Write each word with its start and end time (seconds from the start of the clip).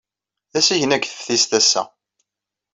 D 0.51 0.53
asigna 0.59 0.97
deg 0.97 1.05
teftist 1.07 1.51
ass-a. 1.59 1.83